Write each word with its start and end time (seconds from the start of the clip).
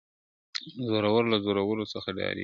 زورور 0.87 1.23
له 1.31 1.37
زورور 1.45 1.77
څخه 1.93 2.09
ډارېږي٫ 2.17 2.39